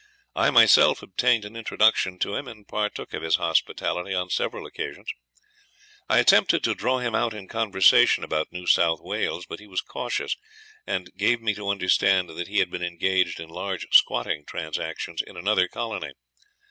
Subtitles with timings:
[0.35, 5.07] I myself obtained an introduction to him, and partook of his hospitality on several occasions.
[6.09, 9.81] I attempted to draw him out in conversation about New South Wales; but he was
[9.81, 10.35] cautious,
[10.87, 15.37] and gave me to understand that he had been engaged in large squatting transactions in
[15.37, 16.13] another colony.